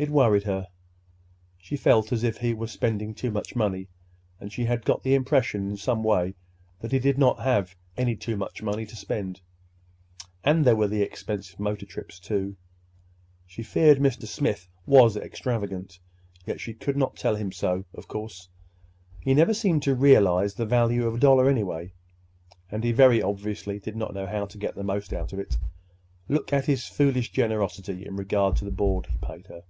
[0.00, 0.68] It worried her.
[1.58, 5.68] She felt as if he were spending too much money—and she had got the impression
[5.68, 6.36] in some way
[6.78, 9.40] that he did not have any too much money to spend.
[10.44, 14.28] And there were the expensive motor trips, too—she feared Mr.
[14.28, 15.98] Smith was extravagant.
[16.46, 18.50] Yet she could not tell him so, of course.
[19.18, 21.92] He never seemed to realize the value of a dollar, anyway,
[22.70, 25.58] and he very obviously did not know how to get the most out of it.
[26.28, 29.64] Look at his foolish generosity in regard to the board he paid her!